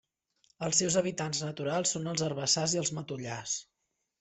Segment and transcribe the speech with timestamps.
[0.67, 3.57] Els seus hàbitats naturals són els herbassars i els matollars.